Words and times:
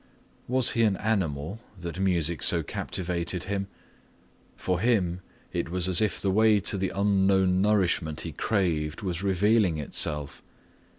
Was 0.47 0.71
he 0.71 0.81
an 0.81 0.97
animal 0.97 1.59
that 1.79 1.99
music 1.99 2.41
so 2.41 2.63
captivated 2.63 3.43
him? 3.43 3.67
For 4.57 4.79
him 4.79 5.21
it 5.53 5.69
was 5.69 5.87
as 5.87 6.01
if 6.01 6.19
the 6.19 6.31
way 6.31 6.59
to 6.59 6.75
the 6.75 6.89
unknown 6.89 7.61
nourishment 7.61 8.21
he 8.21 8.31
craved 8.31 9.03
was 9.03 9.21
revealing 9.21 9.77
itself. 9.77 10.41